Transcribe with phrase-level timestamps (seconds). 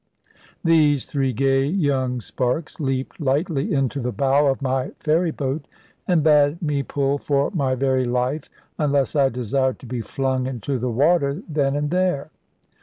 [0.63, 5.67] These three gay young sparks leaped lightly into the bow of my ferry boat,
[6.07, 10.79] and bade me pull for my very life, unless I desired to be flung into
[10.79, 12.31] the water then and there.